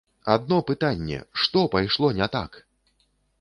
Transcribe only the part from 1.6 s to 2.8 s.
пайшло не так???